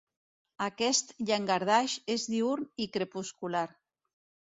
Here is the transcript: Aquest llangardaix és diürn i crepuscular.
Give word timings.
Aquest 0.67 1.11
llangardaix 1.29 1.97
és 2.13 2.25
diürn 2.37 2.65
i 2.87 2.87
crepuscular. 2.97 3.63